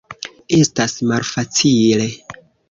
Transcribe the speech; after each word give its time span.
Estas 0.59 0.95
malfacile. 1.11 2.09